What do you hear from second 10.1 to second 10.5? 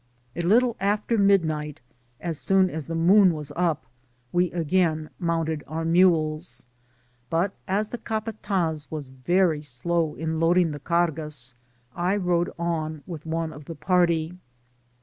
in